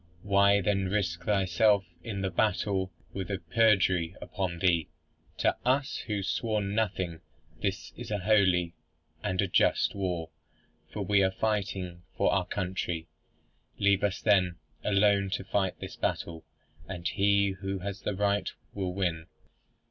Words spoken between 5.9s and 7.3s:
who have sworn nothing,